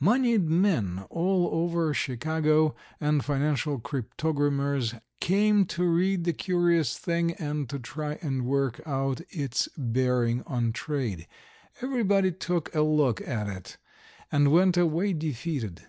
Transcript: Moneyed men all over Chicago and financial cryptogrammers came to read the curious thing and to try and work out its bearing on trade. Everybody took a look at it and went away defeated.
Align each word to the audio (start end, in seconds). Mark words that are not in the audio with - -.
Moneyed 0.00 0.48
men 0.48 1.00
all 1.10 1.50
over 1.52 1.92
Chicago 1.92 2.74
and 2.98 3.22
financial 3.22 3.78
cryptogrammers 3.78 4.98
came 5.20 5.66
to 5.66 5.84
read 5.84 6.24
the 6.24 6.32
curious 6.32 6.96
thing 6.96 7.32
and 7.32 7.68
to 7.68 7.78
try 7.78 8.14
and 8.22 8.46
work 8.46 8.80
out 8.86 9.20
its 9.28 9.68
bearing 9.76 10.42
on 10.46 10.72
trade. 10.72 11.26
Everybody 11.82 12.32
took 12.32 12.74
a 12.74 12.80
look 12.80 13.20
at 13.20 13.50
it 13.50 13.76
and 14.32 14.50
went 14.50 14.78
away 14.78 15.12
defeated. 15.12 15.82